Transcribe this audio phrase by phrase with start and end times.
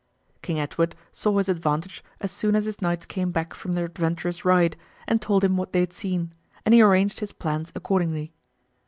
[0.41, 4.43] King Edward saw his advantage as soon as his knights came back from their adventurous
[4.43, 4.75] ride
[5.07, 6.33] and told him what they had seen,
[6.65, 8.33] and he arranged his plans accordingly.